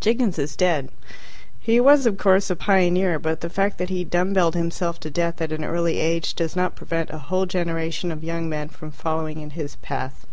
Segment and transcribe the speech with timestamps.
[0.00, 0.88] Jiggins is dead.
[1.60, 5.10] He was, of course, a pioneer, but the fact that he dumb belled himself to
[5.10, 8.90] death at an early age does not prevent a whole generation of young men from
[8.90, 10.26] following in his path.